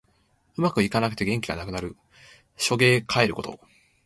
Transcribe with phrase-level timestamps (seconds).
[0.57, 1.95] うまくいかなくて元気がなくなる。
[2.57, 3.59] しょげかえること。